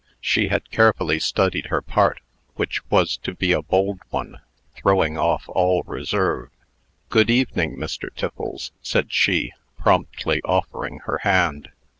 She 0.19 0.47
had 0.47 0.71
carefully 0.71 1.19
studied 1.19 1.67
her 1.67 1.79
part, 1.83 2.21
which 2.55 2.81
was 2.89 3.17
to 3.17 3.35
be 3.35 3.51
a 3.51 3.61
bold 3.61 3.99
one, 4.09 4.39
throwing 4.73 5.15
off 5.15 5.43
all 5.47 5.83
reserve. 5.83 6.49
"Good 7.09 7.29
evening, 7.29 7.77
Mr. 7.77 8.09
Tiffles," 8.11 8.71
said 8.81 9.13
she, 9.13 9.53
promptly 9.77 10.41
offering 10.43 11.01
her 11.01 11.19
hand. 11.19 11.69